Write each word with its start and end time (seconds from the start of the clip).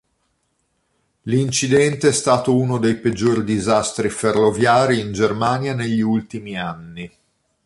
L'incidente 1.25 2.07
è 2.07 2.11
stato 2.11 2.55
uno 2.57 2.79
dei 2.79 2.95
peggiori 2.97 3.43
disastri 3.43 4.09
ferroviari 4.09 4.99
in 4.99 5.11
Germania 5.13 5.75
negli 5.75 6.01
ultimi 6.01 6.57
anni. 6.57 7.17